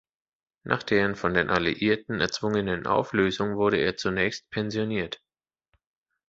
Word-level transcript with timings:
Nach 0.63 0.81
deren 0.81 1.15
von 1.15 1.35
den 1.35 1.51
Alliierten 1.51 2.21
erzwungenen 2.21 2.87
Auflösung 2.87 3.55
wurde 3.57 3.77
er 3.77 3.97
zunächst 3.97 4.49
pensioniert. 4.49 5.21